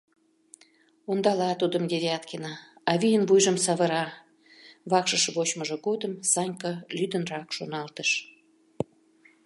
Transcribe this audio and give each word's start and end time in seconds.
«Ондала 1.11 1.51
тудым 1.61 1.83
Девяткина, 1.91 2.53
авийын 2.91 3.23
вуйжым 3.29 3.57
савыра»,— 3.65 4.05
вакшыш 4.91 5.23
вочмыжо 5.35 5.75
годым 5.87 6.13
Санька 6.31 6.73
лӱдынрак 6.97 7.47
шоналтыш. 7.55 8.09